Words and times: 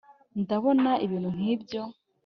ndabona 0.41 0.91
ibintu 1.05 1.29
nkibyo. 1.35 1.81